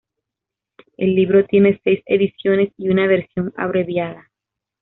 El 0.97 1.13
libro 1.13 1.45
tiene 1.45 1.79
seis 1.83 2.01
ediciones 2.07 2.73
y 2.75 2.89
una 2.89 3.05
versión 3.05 3.53
abreviada. 3.55 4.31